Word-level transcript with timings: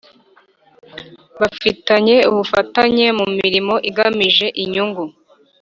Bafitanye 1.39 2.15
ubufatanye 2.31 3.05
mu 3.19 3.25
mirimo 3.37 3.75
igamije 3.89 4.47
inyungu. 4.63 5.03